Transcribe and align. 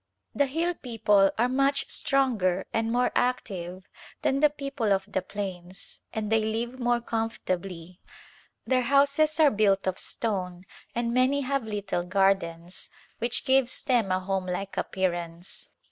The 0.33 0.47
hill 0.47 0.73
people 0.73 1.29
are 1.37 1.47
much 1.47 1.87
stronger 1.91 2.65
and 2.73 2.91
more 2.91 3.11
active 3.13 3.83
than 4.23 4.39
the 4.39 4.49
people 4.49 4.91
of 4.91 5.05
the 5.07 5.21
plains, 5.21 6.01
and 6.11 6.31
they 6.31 6.43
live 6.43 6.79
more 6.79 6.99
com 7.01 7.29
fortably. 7.29 7.99
Their 8.65 8.81
houses 8.81 9.39
are 9.39 9.51
built 9.51 9.85
of 9.85 9.99
stone 9.99 10.63
and 10.95 11.13
many 11.13 11.41
have 11.41 11.65
little 11.65 12.01
gardens 12.03 12.89
which 13.19 13.45
gives 13.45 13.83
them 13.83 14.11
a 14.11 14.19
homelike 14.19 14.75
ap 14.75 14.91
pearance. 14.93 15.69